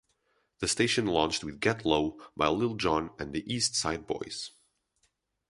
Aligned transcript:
The 0.61 0.67
station 0.67 1.05
launched 1.05 1.43
with 1.43 1.59
"Get 1.59 1.85
Low" 1.85 2.19
by 2.35 2.47
Lil 2.47 2.73
Jon 2.73 3.11
and 3.19 3.33
the 3.33 3.45
East 3.47 3.75
Side 3.75 4.07
Boyz. 4.07 4.49